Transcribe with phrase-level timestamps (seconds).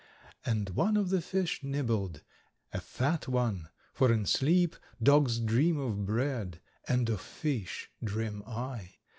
[0.47, 2.23] And one of the fish nibbled,
[2.73, 8.95] a fat one, for in sleep dogs dream of bread, and of fish dream I.